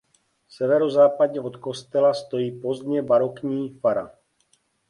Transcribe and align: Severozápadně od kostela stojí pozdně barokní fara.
Severozápadně 0.49 1.41
od 1.41 1.57
kostela 1.57 2.13
stojí 2.13 2.59
pozdně 2.61 3.01
barokní 3.01 3.69
fara. 3.69 4.11